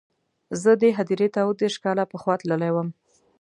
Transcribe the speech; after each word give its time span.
زه 0.61 0.71
دې 0.81 0.89
هدیرې 0.97 1.27
ته 1.33 1.39
اووه 1.43 1.57
دېرش 1.61 1.75
کاله 1.83 2.03
پخوا 2.11 2.33
تللی 2.41 2.71
وم. 2.73 2.89